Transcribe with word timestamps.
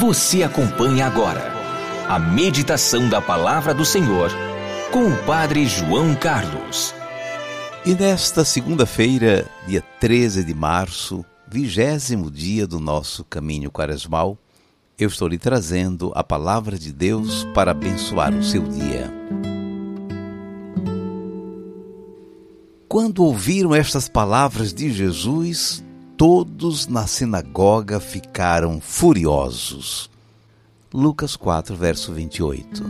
Você 0.00 0.42
acompanha 0.42 1.06
agora 1.06 1.52
a 2.08 2.18
meditação 2.18 3.06
da 3.06 3.20
Palavra 3.20 3.74
do 3.74 3.84
Senhor 3.84 4.30
com 4.90 5.06
o 5.06 5.16
Padre 5.26 5.66
João 5.66 6.14
Carlos. 6.14 6.94
E 7.84 7.92
nesta 7.92 8.42
segunda-feira, 8.42 9.46
dia 9.66 9.82
13 10.00 10.42
de 10.42 10.54
março, 10.54 11.22
vigésimo 11.46 12.30
dia 12.30 12.66
do 12.66 12.80
nosso 12.80 13.24
caminho 13.24 13.70
quaresmal, 13.70 14.38
eu 14.98 15.08
estou 15.08 15.28
lhe 15.28 15.36
trazendo 15.36 16.10
a 16.14 16.24
palavra 16.24 16.78
de 16.78 16.94
Deus 16.94 17.46
para 17.52 17.72
abençoar 17.72 18.32
o 18.32 18.42
seu 18.42 18.62
dia. 18.62 19.12
Quando 22.88 23.22
ouviram 23.22 23.74
estas 23.74 24.08
palavras 24.08 24.72
de 24.72 24.90
Jesus, 24.90 25.84
todos 26.20 26.86
na 26.86 27.06
sinagoga 27.06 27.98
ficaram 27.98 28.78
furiosos. 28.78 30.10
Lucas 30.92 31.34
4, 31.34 31.74
verso 31.74 32.12
28. 32.12 32.84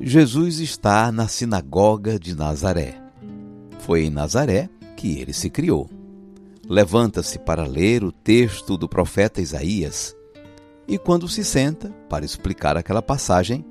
Jesus 0.00 0.60
está 0.60 1.12
na 1.12 1.28
sinagoga 1.28 2.18
de 2.18 2.34
Nazaré. 2.34 2.98
Foi 3.80 4.06
em 4.06 4.10
Nazaré 4.10 4.70
que 4.96 5.18
ele 5.18 5.34
se 5.34 5.50
criou. 5.50 5.90
Levanta-se 6.66 7.38
para 7.38 7.66
ler 7.66 8.02
o 8.02 8.10
texto 8.10 8.78
do 8.78 8.88
profeta 8.88 9.42
Isaías 9.42 10.16
e, 10.88 10.96
quando 10.96 11.28
se 11.28 11.44
senta 11.44 11.90
para 12.08 12.24
explicar 12.24 12.78
aquela 12.78 13.02
passagem, 13.02 13.62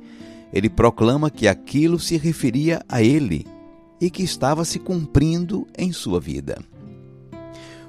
ele 0.52 0.70
proclama 0.70 1.30
que 1.30 1.48
aquilo 1.48 2.00
se 2.00 2.18
referia 2.18 2.82
a 2.88 3.02
ele 3.02 3.46
e 4.00 4.10
que 4.10 4.24
estava 4.24 4.64
se 4.64 4.80
cumprindo 4.80 5.68
em 5.78 5.92
sua 5.92 6.20
vida. 6.20 6.60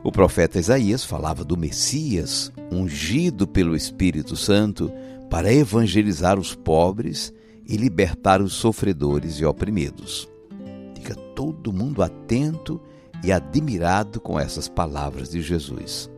O 0.03 0.13
profeta 0.13 0.59
Isaías 0.59 1.05
falava 1.05 1.45
do 1.45 1.57
Messias, 1.57 2.53
ungido 2.71 3.47
pelo 3.47 3.77
Espírito 3.77 4.37
Santo 4.37 4.91
para 5.29 5.53
evangelizar 5.53 6.39
os 6.39 6.55
pobres 6.55 7.33
e 7.67 7.77
libertar 7.77 8.41
os 8.41 8.55
sofredores 8.55 9.35
e 9.35 9.45
oprimidos. 9.45 10.29
Fica 10.95 11.15
todo 11.15 11.73
mundo 11.73 12.03
atento 12.03 12.81
e 13.23 13.33
admirado 13.33 14.21
com 14.21 14.39
essas 14.39 14.69
palavras 14.69 15.31
de 15.31 15.43
Jesus. 15.43 16.09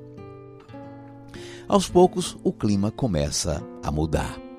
Aos 1.67 1.89
poucos, 1.89 2.36
o 2.42 2.53
clima 2.53 2.91
começa 2.91 3.62
a 3.83 3.91
mudar. 3.91 4.50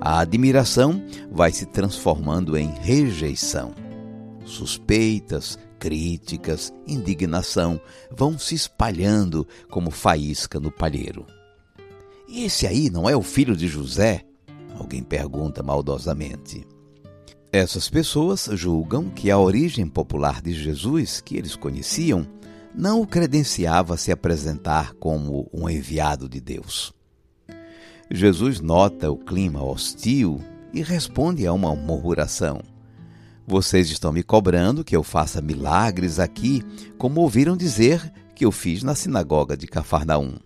A 0.00 0.20
admiração 0.20 1.02
vai 1.30 1.52
se 1.52 1.66
transformando 1.66 2.56
em 2.56 2.68
rejeição. 2.80 3.74
Suspeitas, 4.44 5.58
críticas, 5.78 6.72
indignação 6.86 7.80
vão 8.10 8.38
se 8.38 8.54
espalhando 8.54 9.46
como 9.70 9.90
faísca 9.90 10.58
no 10.60 10.70
palheiro. 10.70 11.26
E 12.28 12.44
esse 12.44 12.66
aí 12.66 12.90
não 12.90 13.08
é 13.08 13.16
o 13.16 13.22
filho 13.22 13.56
de 13.56 13.68
José? 13.68 14.24
Alguém 14.78 15.02
pergunta 15.02 15.62
maldosamente. 15.62 16.66
Essas 17.52 17.88
pessoas 17.88 18.48
julgam 18.52 19.08
que 19.08 19.30
a 19.30 19.38
origem 19.38 19.86
popular 19.86 20.42
de 20.42 20.52
Jesus, 20.52 21.20
que 21.20 21.36
eles 21.36 21.54
conheciam, 21.54 22.26
não 22.74 23.00
o 23.00 23.06
credenciava 23.06 23.94
a 23.94 23.96
se 23.96 24.10
apresentar 24.10 24.94
como 24.94 25.48
um 25.52 25.70
enviado 25.70 26.28
de 26.28 26.40
Deus. 26.40 26.92
Jesus 28.10 28.60
nota 28.60 29.10
o 29.10 29.16
clima 29.16 29.62
hostil 29.62 30.40
e 30.72 30.82
responde 30.82 31.46
a 31.46 31.52
uma 31.52 31.74
murmuração. 31.74 32.60
Vocês 33.46 33.90
estão 33.90 34.12
me 34.12 34.22
cobrando 34.22 34.84
que 34.84 34.96
eu 34.96 35.02
faça 35.02 35.40
milagres 35.40 36.18
aqui, 36.18 36.62
como 36.98 37.20
ouviram 37.20 37.56
dizer 37.56 38.12
que 38.34 38.44
eu 38.44 38.52
fiz 38.52 38.82
na 38.82 38.94
sinagoga 38.94 39.56
de 39.56 39.66
Cafarnaum. 39.66 40.36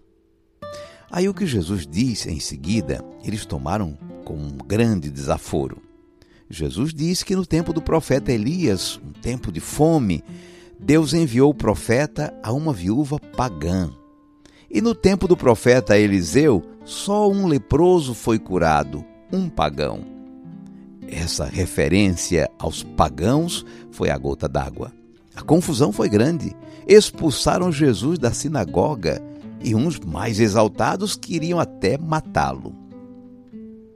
Aí 1.10 1.28
o 1.28 1.34
que 1.34 1.46
Jesus 1.46 1.86
disse 1.86 2.30
em 2.30 2.38
seguida, 2.38 3.04
eles 3.24 3.46
tomaram 3.46 3.96
com 4.24 4.34
um 4.34 4.56
grande 4.58 5.10
desaforo. 5.10 5.80
Jesus 6.50 6.92
disse 6.92 7.24
que 7.24 7.36
no 7.36 7.46
tempo 7.46 7.72
do 7.72 7.80
profeta 7.80 8.32
Elias, 8.32 9.00
um 9.04 9.12
tempo 9.12 9.50
de 9.50 9.60
fome, 9.60 10.22
Deus 10.78 11.12
enviou 11.14 11.50
o 11.50 11.54
profeta 11.54 12.32
a 12.42 12.52
uma 12.52 12.72
viúva 12.72 13.18
pagã. 13.18 13.90
E 14.70 14.80
no 14.80 14.94
tempo 14.94 15.26
do 15.26 15.36
profeta 15.36 15.98
Eliseu, 15.98 16.62
só 16.84 17.30
um 17.30 17.46
leproso 17.46 18.14
foi 18.14 18.38
curado, 18.38 19.04
um 19.32 19.48
pagão. 19.48 20.00
Essa 21.06 21.46
referência 21.46 22.50
aos 22.58 22.82
pagãos 22.82 23.64
foi 23.90 24.10
a 24.10 24.18
gota 24.18 24.48
d'água. 24.48 24.92
A 25.34 25.42
confusão 25.42 25.90
foi 25.90 26.08
grande. 26.08 26.54
Expulsaram 26.86 27.72
Jesus 27.72 28.18
da 28.18 28.32
sinagoga 28.32 29.22
e 29.62 29.74
uns 29.74 29.98
mais 29.98 30.38
exaltados 30.38 31.16
queriam 31.16 31.58
até 31.58 31.96
matá-lo. 31.96 32.74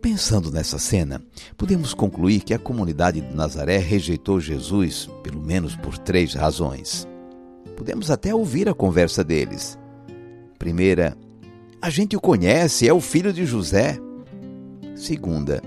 Pensando 0.00 0.50
nessa 0.50 0.78
cena, 0.78 1.22
podemos 1.56 1.94
concluir 1.94 2.40
que 2.40 2.54
a 2.54 2.58
comunidade 2.58 3.20
de 3.20 3.36
Nazaré 3.36 3.78
rejeitou 3.78 4.40
Jesus, 4.40 5.08
pelo 5.22 5.40
menos 5.40 5.76
por 5.76 5.96
três 5.98 6.34
razões. 6.34 7.06
Podemos 7.76 8.10
até 8.10 8.34
ouvir 8.34 8.68
a 8.68 8.74
conversa 8.74 9.22
deles. 9.22 9.78
Primeira, 10.62 11.18
a 11.80 11.90
gente 11.90 12.16
o 12.16 12.20
conhece, 12.20 12.86
é 12.86 12.92
o 12.92 13.00
filho 13.00 13.32
de 13.32 13.44
José. 13.44 13.98
Segunda, 14.94 15.60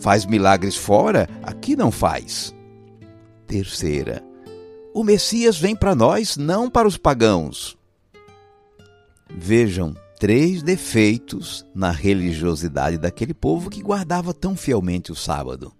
faz 0.00 0.24
milagres 0.24 0.76
fora, 0.76 1.28
aqui 1.42 1.76
não 1.76 1.90
faz. 1.90 2.54
Terceira, 3.46 4.24
o 4.94 5.04
Messias 5.04 5.58
vem 5.58 5.76
para 5.76 5.94
nós, 5.94 6.38
não 6.38 6.70
para 6.70 6.88
os 6.88 6.96
pagãos. 6.96 7.76
Vejam 9.28 9.94
três 10.18 10.62
defeitos 10.62 11.66
na 11.74 11.90
religiosidade 11.90 12.96
daquele 12.96 13.34
povo 13.34 13.68
que 13.68 13.82
guardava 13.82 14.32
tão 14.32 14.56
fielmente 14.56 15.12
o 15.12 15.14
sábado. 15.14 15.70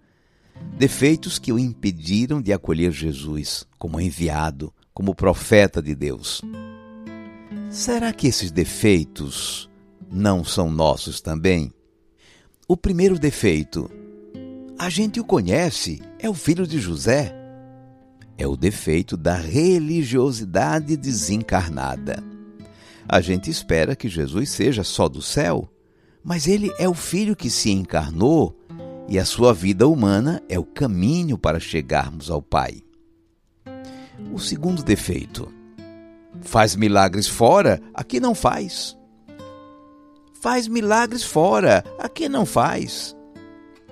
Defeitos 0.76 1.38
que 1.38 1.50
o 1.50 1.58
impediram 1.58 2.42
de 2.42 2.52
acolher 2.52 2.92
Jesus 2.92 3.66
como 3.78 3.98
enviado, 3.98 4.70
como 4.92 5.14
profeta 5.14 5.80
de 5.80 5.94
Deus. 5.94 6.42
Será 7.70 8.12
que 8.12 8.26
esses 8.26 8.50
defeitos 8.50 9.68
não 10.10 10.44
são 10.44 10.70
nossos 10.70 11.20
também? 11.20 11.72
O 12.68 12.76
primeiro 12.76 13.18
defeito, 13.18 13.90
a 14.78 14.88
gente 14.88 15.20
o 15.20 15.24
conhece, 15.24 16.00
é 16.18 16.28
o 16.28 16.34
filho 16.34 16.66
de 16.66 16.78
José. 16.78 17.34
É 18.36 18.46
o 18.46 18.56
defeito 18.56 19.16
da 19.16 19.34
religiosidade 19.34 20.96
desencarnada. 20.96 22.22
A 23.08 23.20
gente 23.20 23.50
espera 23.50 23.94
que 23.94 24.08
Jesus 24.08 24.50
seja 24.50 24.82
só 24.82 25.08
do 25.08 25.20
céu, 25.20 25.68
mas 26.22 26.48
ele 26.48 26.72
é 26.78 26.88
o 26.88 26.94
filho 26.94 27.36
que 27.36 27.50
se 27.50 27.70
encarnou 27.70 28.58
e 29.08 29.18
a 29.18 29.24
sua 29.24 29.52
vida 29.52 29.86
humana 29.86 30.42
é 30.48 30.58
o 30.58 30.64
caminho 30.64 31.36
para 31.36 31.60
chegarmos 31.60 32.30
ao 32.30 32.40
Pai. 32.40 32.82
O 34.32 34.38
segundo 34.38 34.82
defeito, 34.82 35.52
Faz 36.42 36.76
milagres 36.76 37.26
fora, 37.26 37.80
aqui 37.92 38.20
não 38.20 38.34
faz. 38.34 38.96
Faz 40.40 40.68
milagres 40.68 41.22
fora, 41.22 41.82
aqui 41.98 42.28
não 42.28 42.44
faz. 42.44 43.16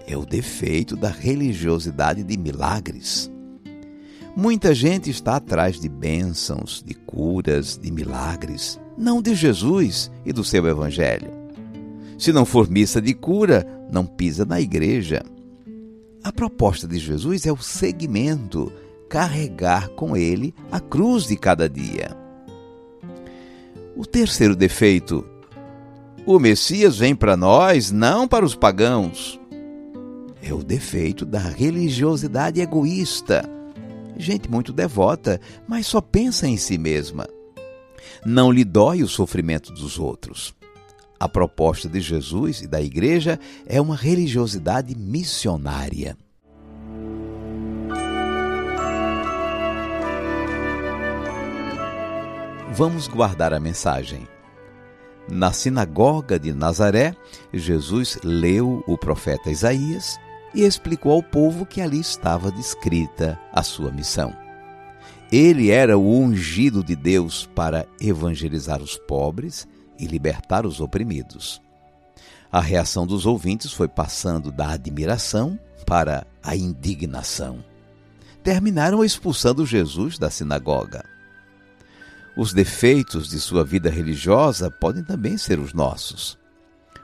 É 0.06 0.16
o 0.16 0.26
defeito 0.26 0.96
da 0.96 1.08
religiosidade 1.08 2.22
de 2.22 2.36
milagres. 2.36 3.30
Muita 4.36 4.74
gente 4.74 5.10
está 5.10 5.36
atrás 5.36 5.78
de 5.80 5.88
bênçãos, 5.88 6.82
de 6.84 6.94
curas, 6.94 7.78
de 7.78 7.90
milagres, 7.90 8.80
não 8.96 9.20
de 9.20 9.34
Jesus 9.34 10.10
e 10.24 10.32
do 10.32 10.42
seu 10.42 10.66
Evangelho. 10.66 11.30
Se 12.18 12.32
não 12.32 12.44
for 12.44 12.68
missa 12.68 13.00
de 13.00 13.14
cura, 13.14 13.66
não 13.90 14.06
pisa 14.06 14.44
na 14.44 14.60
igreja. 14.60 15.22
A 16.24 16.32
proposta 16.32 16.86
de 16.86 16.98
Jesus 16.98 17.46
é 17.46 17.52
o 17.52 17.56
seguimento, 17.56 18.72
carregar 19.08 19.88
com 19.90 20.16
ele 20.16 20.54
a 20.70 20.80
cruz 20.80 21.26
de 21.26 21.36
cada 21.36 21.68
dia. 21.68 22.21
O 23.96 24.06
terceiro 24.06 24.56
defeito: 24.56 25.24
o 26.24 26.38
Messias 26.38 26.98
vem 26.98 27.14
para 27.14 27.36
nós, 27.36 27.90
não 27.90 28.28
para 28.28 28.44
os 28.44 28.54
pagãos. 28.54 29.40
É 30.42 30.52
o 30.52 30.62
defeito 30.62 31.24
da 31.24 31.40
religiosidade 31.40 32.60
egoísta. 32.60 33.48
Gente 34.16 34.50
muito 34.50 34.72
devota, 34.72 35.40
mas 35.66 35.86
só 35.86 36.00
pensa 36.00 36.46
em 36.46 36.56
si 36.56 36.78
mesma. 36.78 37.26
Não 38.24 38.50
lhe 38.50 38.64
dói 38.64 39.02
o 39.02 39.08
sofrimento 39.08 39.72
dos 39.72 39.98
outros. 39.98 40.54
A 41.18 41.28
proposta 41.28 41.88
de 41.88 42.00
Jesus 42.00 42.62
e 42.62 42.66
da 42.66 42.80
Igreja 42.80 43.38
é 43.66 43.80
uma 43.80 43.96
religiosidade 43.96 44.96
missionária. 44.96 46.16
Vamos 52.74 53.06
guardar 53.06 53.52
a 53.52 53.60
mensagem. 53.60 54.26
Na 55.28 55.52
sinagoga 55.52 56.38
de 56.38 56.54
Nazaré, 56.54 57.14
Jesus 57.52 58.18
leu 58.24 58.82
o 58.86 58.96
profeta 58.96 59.50
Isaías 59.50 60.18
e 60.54 60.62
explicou 60.62 61.12
ao 61.12 61.22
povo 61.22 61.66
que 61.66 61.82
ali 61.82 62.00
estava 62.00 62.50
descrita 62.50 63.38
a 63.52 63.62
sua 63.62 63.92
missão. 63.92 64.34
Ele 65.30 65.70
era 65.70 65.98
o 65.98 66.18
ungido 66.18 66.82
de 66.82 66.96
Deus 66.96 67.46
para 67.54 67.86
evangelizar 68.00 68.80
os 68.80 68.96
pobres 68.96 69.68
e 69.98 70.06
libertar 70.06 70.64
os 70.64 70.80
oprimidos. 70.80 71.60
A 72.50 72.60
reação 72.60 73.06
dos 73.06 73.26
ouvintes 73.26 73.70
foi 73.70 73.86
passando 73.86 74.50
da 74.50 74.70
admiração 74.70 75.58
para 75.86 76.26
a 76.42 76.56
indignação. 76.56 77.62
Terminaram 78.42 79.04
expulsando 79.04 79.66
Jesus 79.66 80.18
da 80.18 80.30
sinagoga. 80.30 81.11
Os 82.36 82.54
defeitos 82.54 83.28
de 83.28 83.38
sua 83.38 83.62
vida 83.62 83.90
religiosa 83.90 84.70
podem 84.70 85.04
também 85.04 85.36
ser 85.36 85.58
os 85.58 85.74
nossos. 85.74 86.38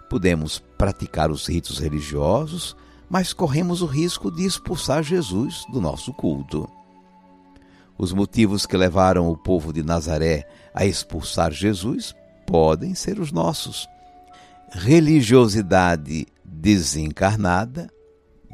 Podemos 0.08 0.58
praticar 0.78 1.30
os 1.30 1.46
ritos 1.46 1.78
religiosos, 1.78 2.74
mas 3.10 3.32
corremos 3.32 3.82
o 3.82 3.86
risco 3.86 4.30
de 4.30 4.44
expulsar 4.44 5.02
Jesus 5.02 5.64
do 5.70 5.80
nosso 5.80 6.14
culto. 6.14 6.68
Os 7.98 8.12
motivos 8.12 8.64
que 8.64 8.76
levaram 8.76 9.28
o 9.28 9.36
povo 9.36 9.72
de 9.72 9.82
Nazaré 9.82 10.48
a 10.74 10.86
expulsar 10.86 11.52
Jesus 11.52 12.14
podem 12.46 12.94
ser 12.94 13.18
os 13.18 13.30
nossos 13.30 13.86
religiosidade 14.70 16.26
desencarnada, 16.44 17.90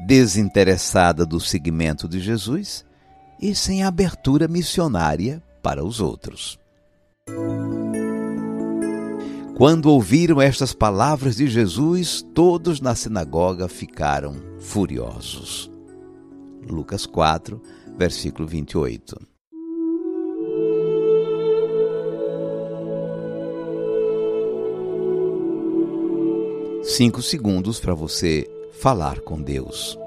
desinteressada 0.07 1.27
do 1.27 1.41
seguimento 1.41 2.09
de 2.09 2.21
Jesus 2.21 2.85
e 3.41 3.55
sem 3.55 3.83
abertura 3.83 4.47
missionária 4.47 5.43
para 5.63 5.85
os 5.85 6.01
outros. 6.01 6.59
Quando 9.57 9.87
ouviram 9.87 10.43
estas 10.43 10.73
palavras 10.73 11.37
de 11.37 11.47
Jesus, 11.47 12.23
todos 12.35 12.81
na 12.81 12.95
sinagoga 12.95 13.69
ficaram 13.69 14.35
furiosos. 14.59 15.71
Lucas 16.69 17.07
4, 17.07 17.61
versículo 17.97 18.49
28. 18.49 19.35
cinco 26.85 27.23
segundos 27.23 27.81
para 27.81 27.95
você 27.95 28.49
falar 28.79 29.19
com 29.21 29.41
Deus. 29.41 29.99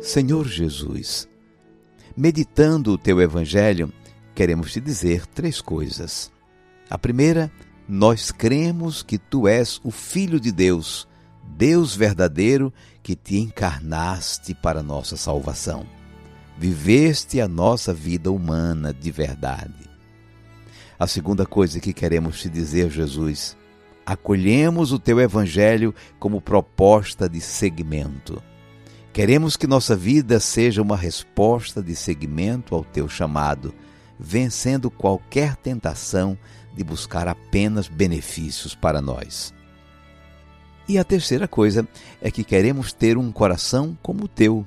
Senhor 0.00 0.48
Jesus, 0.48 1.28
meditando 2.16 2.92
o 2.92 2.98
teu 2.98 3.20
Evangelho, 3.20 3.92
queremos 4.34 4.72
te 4.72 4.80
dizer 4.80 5.26
três 5.26 5.60
coisas. 5.60 6.32
A 6.88 6.98
primeira, 6.98 7.50
nós 7.88 8.30
cremos 8.30 9.02
que 9.02 9.18
tu 9.18 9.46
és 9.46 9.80
o 9.84 9.90
Filho 9.90 10.40
de 10.40 10.50
Deus, 10.50 11.06
Deus 11.56 11.94
verdadeiro 11.94 12.72
que 13.02 13.14
te 13.14 13.38
encarnaste 13.38 14.54
para 14.54 14.82
nossa 14.82 15.16
salvação 15.16 15.86
viveste 16.60 17.40
a 17.40 17.48
nossa 17.48 17.90
vida 17.90 18.30
humana 18.30 18.92
de 18.92 19.10
verdade. 19.10 19.88
A 20.98 21.06
segunda 21.06 21.46
coisa 21.46 21.80
que 21.80 21.94
queremos 21.94 22.38
te 22.38 22.50
dizer, 22.50 22.90
Jesus, 22.90 23.56
acolhemos 24.04 24.92
o 24.92 24.98
teu 24.98 25.18
evangelho 25.18 25.94
como 26.18 26.38
proposta 26.38 27.30
de 27.30 27.40
seguimento. 27.40 28.42
Queremos 29.12 29.56
que 29.56 29.66
nossa 29.66 29.96
vida 29.96 30.38
seja 30.38 30.80
uma 30.80 30.96
resposta 30.96 31.82
de 31.82 31.96
seguimento 31.96 32.74
ao 32.74 32.84
teu 32.84 33.08
chamado, 33.08 33.74
vencendo 34.18 34.90
qualquer 34.90 35.56
tentação 35.56 36.38
de 36.74 36.84
buscar 36.84 37.26
apenas 37.26 37.88
benefícios 37.88 38.74
para 38.74 39.00
nós. 39.00 39.52
E 40.88 40.96
a 40.98 41.04
terceira 41.04 41.48
coisa 41.48 41.86
é 42.20 42.30
que 42.30 42.44
queremos 42.44 42.92
ter 42.92 43.18
um 43.18 43.32
coração 43.32 43.96
como 44.00 44.24
o 44.24 44.28
teu, 44.28 44.66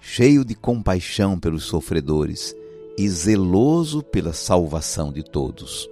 cheio 0.00 0.44
de 0.44 0.54
compaixão 0.54 1.38
pelos 1.38 1.64
sofredores 1.64 2.54
e 2.96 3.08
zeloso 3.08 4.02
pela 4.02 4.32
salvação 4.32 5.12
de 5.12 5.22
todos. 5.22 5.88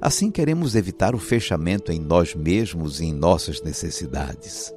Assim 0.00 0.30
queremos 0.30 0.74
evitar 0.74 1.14
o 1.14 1.18
fechamento 1.18 1.92
em 1.92 2.00
nós 2.00 2.34
mesmos 2.34 3.00
e 3.00 3.06
em 3.06 3.12
nossas 3.12 3.62
necessidades. 3.62 4.72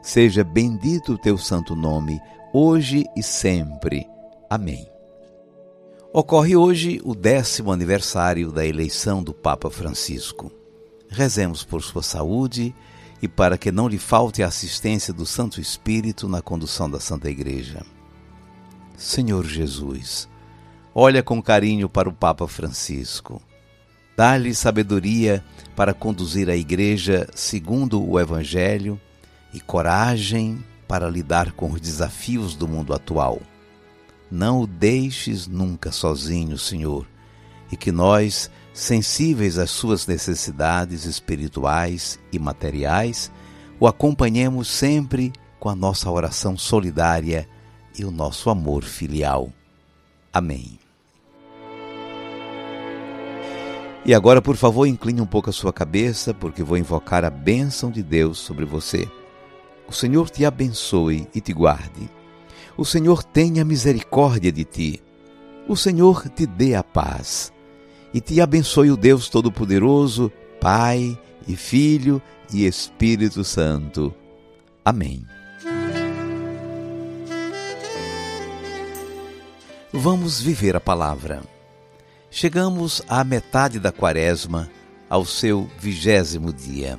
Seja 0.00 0.44
bendito 0.44 1.14
o 1.14 1.18
teu 1.18 1.36
santo 1.36 1.74
nome, 1.74 2.20
hoje 2.52 3.04
e 3.16 3.22
sempre. 3.22 4.06
Amém. 4.48 4.88
Ocorre 6.12 6.56
hoje 6.56 7.00
o 7.04 7.14
décimo 7.14 7.70
aniversário 7.70 8.50
da 8.50 8.64
eleição 8.64 9.22
do 9.22 9.34
Papa 9.34 9.68
Francisco. 9.70 10.50
Rezemos 11.08 11.64
por 11.64 11.82
sua 11.82 12.02
saúde 12.02 12.74
e 13.20 13.28
para 13.28 13.58
que 13.58 13.72
não 13.72 13.88
lhe 13.88 13.98
falte 13.98 14.42
a 14.42 14.46
assistência 14.46 15.12
do 15.12 15.26
Santo 15.26 15.60
Espírito 15.60 16.28
na 16.28 16.40
condução 16.40 16.88
da 16.88 17.00
Santa 17.00 17.28
Igreja. 17.28 17.84
Senhor 18.96 19.44
Jesus, 19.44 20.28
olha 20.94 21.22
com 21.22 21.42
carinho 21.42 21.88
para 21.88 22.08
o 22.08 22.12
Papa 22.12 22.48
Francisco. 22.48 23.42
Dá-lhe 24.16 24.54
sabedoria 24.54 25.44
para 25.76 25.92
conduzir 25.92 26.48
a 26.48 26.56
Igreja 26.56 27.28
segundo 27.34 28.02
o 28.04 28.18
Evangelho 28.18 29.00
e 29.52 29.60
coragem 29.60 30.62
para 30.86 31.08
lidar 31.08 31.52
com 31.52 31.70
os 31.70 31.80
desafios 31.80 32.54
do 32.54 32.66
mundo 32.66 32.94
atual. 32.94 33.40
Não 34.30 34.62
o 34.62 34.66
deixes 34.66 35.46
nunca 35.46 35.90
sozinho, 35.90 36.58
Senhor, 36.58 37.06
e 37.70 37.76
que 37.76 37.92
nós 37.92 38.50
sensíveis 38.72 39.58
às 39.58 39.70
suas 39.70 40.06
necessidades 40.06 41.04
espirituais 41.04 42.18
e 42.32 42.38
materiais, 42.38 43.30
o 43.80 43.86
acompanhemos 43.86 44.68
sempre 44.68 45.32
com 45.58 45.68
a 45.68 45.74
nossa 45.74 46.10
oração 46.10 46.56
solidária 46.56 47.48
e 47.98 48.04
o 48.04 48.10
nosso 48.10 48.48
amor 48.50 48.84
filial. 48.84 49.52
Amém. 50.32 50.78
E 54.04 54.14
agora, 54.14 54.40
por 54.40 54.56
favor, 54.56 54.86
incline 54.86 55.20
um 55.20 55.26
pouco 55.26 55.50
a 55.50 55.52
sua 55.52 55.72
cabeça, 55.72 56.32
porque 56.32 56.62
vou 56.62 56.78
invocar 56.78 57.24
a 57.24 57.30
bênção 57.30 57.90
de 57.90 58.02
Deus 58.02 58.38
sobre 58.38 58.64
você. 58.64 59.08
O 59.88 59.92
Senhor 59.92 60.28
te 60.28 60.44
abençoe 60.44 61.26
e 61.34 61.40
te 61.40 61.52
guarde. 61.52 62.10
O 62.76 62.84
Senhor 62.84 63.24
tenha 63.24 63.64
misericórdia 63.64 64.52
de 64.52 64.64
ti. 64.64 65.02
O 65.66 65.74
Senhor 65.74 66.28
te 66.28 66.46
dê 66.46 66.74
a 66.74 66.84
paz 66.84 67.52
e 68.12 68.20
te 68.20 68.40
abençoe 68.40 68.90
o 68.90 68.96
Deus 68.96 69.28
Todo-Poderoso, 69.28 70.30
Pai 70.60 71.18
e 71.46 71.56
Filho 71.56 72.20
e 72.52 72.66
Espírito 72.66 73.42
Santo. 73.44 74.14
Amém. 74.84 75.24
Vamos 79.92 80.40
viver 80.40 80.76
a 80.76 80.80
palavra. 80.80 81.42
Chegamos 82.30 83.02
à 83.08 83.24
metade 83.24 83.80
da 83.80 83.90
quaresma, 83.90 84.70
ao 85.08 85.24
seu 85.24 85.68
vigésimo 85.80 86.52
dia. 86.52 86.98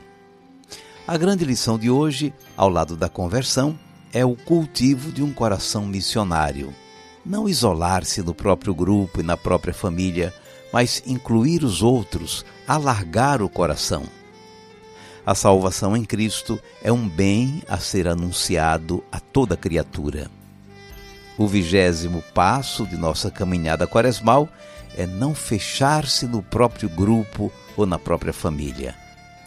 A 1.09 1.17
grande 1.17 1.43
lição 1.43 1.79
de 1.79 1.89
hoje, 1.89 2.31
ao 2.55 2.69
lado 2.69 2.95
da 2.95 3.09
conversão, 3.09 3.75
é 4.13 4.23
o 4.23 4.35
cultivo 4.35 5.11
de 5.11 5.23
um 5.23 5.33
coração 5.33 5.83
missionário. 5.87 6.71
Não 7.25 7.49
isolar-se 7.49 8.21
no 8.21 8.31
próprio 8.31 8.75
grupo 8.75 9.19
e 9.19 9.23
na 9.23 9.35
própria 9.35 9.73
família, 9.73 10.31
mas 10.71 11.01
incluir 11.07 11.63
os 11.63 11.81
outros, 11.81 12.45
alargar 12.67 13.41
o 13.41 13.49
coração. 13.49 14.03
A 15.25 15.33
salvação 15.33 15.97
em 15.97 16.05
Cristo 16.05 16.59
é 16.83 16.91
um 16.91 17.09
bem 17.09 17.63
a 17.67 17.79
ser 17.79 18.07
anunciado 18.07 19.03
a 19.11 19.19
toda 19.19 19.57
criatura. 19.57 20.29
O 21.39 21.47
vigésimo 21.47 22.23
passo 22.35 22.85
de 22.85 22.97
nossa 22.97 23.31
caminhada 23.31 23.87
quaresmal 23.87 24.47
é 24.95 25.07
não 25.07 25.33
fechar-se 25.33 26.27
no 26.27 26.43
próprio 26.43 26.87
grupo 26.87 27.51
ou 27.75 27.87
na 27.87 27.97
própria 27.97 28.31
família, 28.31 28.93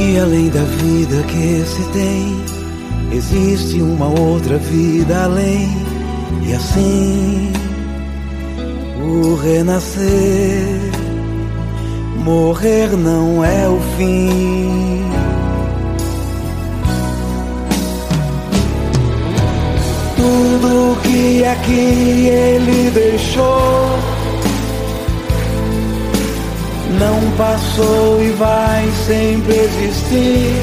Que 0.00 0.18
além 0.18 0.48
da 0.48 0.62
vida 0.62 1.22
que 1.24 1.62
se 1.66 1.82
tem, 1.92 2.42
existe 3.12 3.82
uma 3.82 4.06
outra 4.06 4.56
vida 4.56 5.24
além, 5.24 5.68
e 6.42 6.54
assim 6.54 7.52
o 9.04 9.34
renascer 9.34 10.80
morrer 12.24 12.96
não 12.96 13.44
é 13.44 13.68
o 13.68 13.78
fim. 13.98 15.04
Tudo 20.16 20.98
que 21.02 21.44
aqui 21.44 22.26
ele 22.26 22.90
deixou 22.90 24.19
não 26.98 27.30
passou 27.36 28.22
e 28.22 28.30
vai 28.30 28.88
sempre 29.06 29.54
existir. 29.54 30.54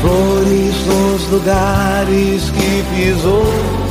Flores 0.00 0.86
nos 0.86 1.28
lugares 1.28 2.50
que 2.50 2.84
pisou 2.96 3.82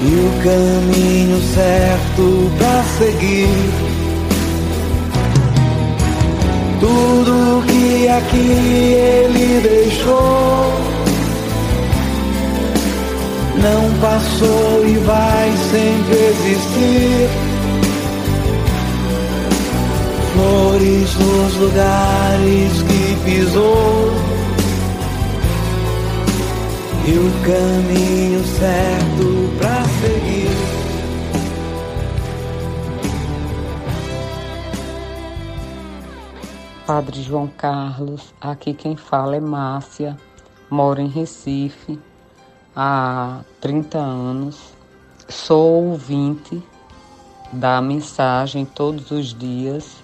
e 0.00 0.06
o 0.06 0.30
caminho 0.42 1.40
certo 1.54 2.50
para 2.56 2.82
seguir. 2.98 3.48
Tudo 6.80 7.64
que 7.66 8.08
aqui 8.08 8.94
ele 8.94 9.60
deixou 9.60 10.77
não 13.62 14.00
passou 14.00 14.86
e 14.86 14.96
vai 14.98 15.50
sempre 15.70 16.14
existir. 16.14 17.28
Flores 20.32 21.14
nos 21.16 21.54
lugares 21.56 22.82
que 22.82 23.16
pisou 23.24 24.12
e 27.06 27.18
o 27.18 27.32
caminho 27.44 28.44
certo 28.44 29.58
para 29.58 29.84
seguir. 29.84 30.78
Padre 36.86 37.22
João 37.22 37.48
Carlos, 37.48 38.32
aqui 38.40 38.72
quem 38.72 38.96
fala 38.96 39.36
é 39.36 39.40
Márcia, 39.40 40.16
moro 40.70 41.02
em 41.02 41.08
Recife 41.08 41.98
há 42.80 43.40
30 43.60 43.98
anos, 43.98 44.72
sou 45.28 45.86
ouvinte 45.86 46.62
da 47.52 47.82
mensagem 47.82 48.64
todos 48.64 49.10
os 49.10 49.34
dias. 49.34 49.96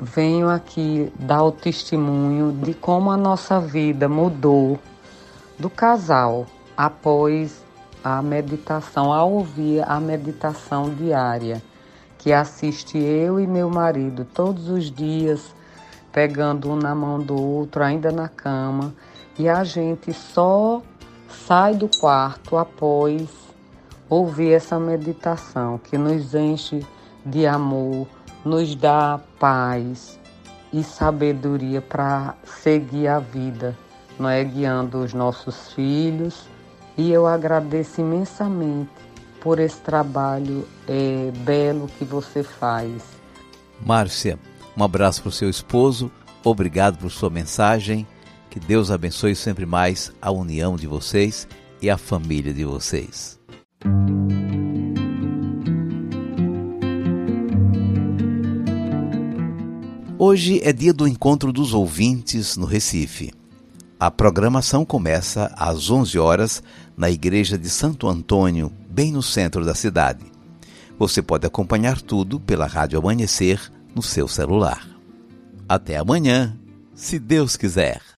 Venho 0.00 0.48
aqui 0.50 1.12
dar 1.16 1.44
o 1.44 1.52
testemunho 1.52 2.50
de 2.50 2.74
como 2.74 3.12
a 3.12 3.16
nossa 3.16 3.60
vida 3.60 4.08
mudou 4.08 4.80
do 5.56 5.70
casal 5.70 6.44
após 6.76 7.64
a 8.02 8.20
meditação, 8.20 9.12
ao 9.12 9.30
ouvir 9.30 9.88
a 9.88 10.00
meditação 10.00 10.92
diária, 10.92 11.62
que 12.18 12.32
assiste 12.32 12.98
eu 12.98 13.38
e 13.38 13.46
meu 13.46 13.70
marido 13.70 14.26
todos 14.34 14.68
os 14.68 14.90
dias, 14.90 15.54
pegando 16.10 16.68
um 16.68 16.74
na 16.74 16.96
mão 16.96 17.20
do 17.20 17.40
outro, 17.40 17.80
ainda 17.80 18.10
na 18.10 18.28
cama, 18.28 18.92
e 19.38 19.48
a 19.48 19.62
gente 19.62 20.12
só 20.12 20.82
sai 21.28 21.74
do 21.74 21.88
quarto 22.00 22.56
após 22.56 23.28
ouvir 24.08 24.52
essa 24.52 24.78
meditação 24.78 25.78
que 25.78 25.98
nos 25.98 26.34
enche 26.34 26.84
de 27.24 27.46
amor, 27.46 28.06
nos 28.44 28.74
dá 28.74 29.20
paz 29.38 30.18
e 30.72 30.82
sabedoria 30.82 31.80
para 31.80 32.34
seguir 32.44 33.08
a 33.08 33.18
vida 33.18 33.76
não 34.18 34.28
é? 34.28 34.42
guiando 34.42 34.98
os 34.98 35.14
nossos 35.14 35.72
filhos. 35.72 36.46
E 36.96 37.12
eu 37.12 37.26
agradeço 37.26 38.00
imensamente 38.00 38.90
por 39.40 39.60
esse 39.60 39.80
trabalho 39.80 40.66
é, 40.88 41.30
belo 41.44 41.88
que 41.96 42.04
você 42.04 42.42
faz. 42.42 43.02
Márcia, 43.80 44.38
um 44.76 44.82
abraço 44.82 45.22
para 45.22 45.28
o 45.28 45.32
seu 45.32 45.48
esposo, 45.48 46.10
obrigado 46.42 46.98
por 46.98 47.10
sua 47.10 47.30
mensagem. 47.30 48.06
Que 48.58 48.66
Deus 48.66 48.90
abençoe 48.90 49.36
sempre 49.36 49.64
mais 49.64 50.10
a 50.20 50.32
união 50.32 50.74
de 50.74 50.88
vocês 50.88 51.46
e 51.80 51.88
a 51.88 51.96
família 51.96 52.52
de 52.52 52.64
vocês. 52.64 53.38
Hoje 60.18 60.60
é 60.64 60.72
dia 60.72 60.92
do 60.92 61.06
encontro 61.06 61.52
dos 61.52 61.72
ouvintes 61.72 62.56
no 62.56 62.66
Recife. 62.66 63.32
A 64.00 64.10
programação 64.10 64.84
começa 64.84 65.54
às 65.56 65.88
11 65.88 66.18
horas 66.18 66.60
na 66.96 67.08
Igreja 67.08 67.56
de 67.56 67.70
Santo 67.70 68.08
Antônio, 68.08 68.72
bem 68.90 69.12
no 69.12 69.22
centro 69.22 69.64
da 69.64 69.74
cidade. 69.74 70.24
Você 70.98 71.22
pode 71.22 71.46
acompanhar 71.46 72.02
tudo 72.02 72.40
pela 72.40 72.66
Rádio 72.66 72.98
Amanhecer 72.98 73.70
no 73.94 74.02
seu 74.02 74.26
celular. 74.26 74.84
Até 75.68 75.96
amanhã, 75.96 76.58
se 76.92 77.20
Deus 77.20 77.56
quiser. 77.56 78.07